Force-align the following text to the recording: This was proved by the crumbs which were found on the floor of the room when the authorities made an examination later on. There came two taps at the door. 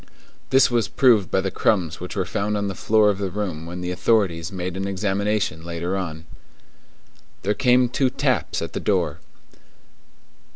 This 0.49 0.71
was 0.71 0.87
proved 0.87 1.29
by 1.29 1.41
the 1.41 1.51
crumbs 1.51 1.99
which 1.99 2.15
were 2.15 2.25
found 2.25 2.57
on 2.57 2.67
the 2.67 2.73
floor 2.73 3.11
of 3.11 3.19
the 3.19 3.29
room 3.29 3.67
when 3.67 3.81
the 3.81 3.91
authorities 3.91 4.51
made 4.51 4.75
an 4.75 4.87
examination 4.87 5.63
later 5.63 5.95
on. 5.95 6.25
There 7.43 7.53
came 7.53 7.87
two 7.87 8.09
taps 8.09 8.63
at 8.63 8.73
the 8.73 8.79
door. 8.79 9.19